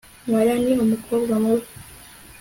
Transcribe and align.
Mariya 0.31 0.55
ni 0.63 0.73
umukobwa 0.85 1.33
mubi 1.43 1.67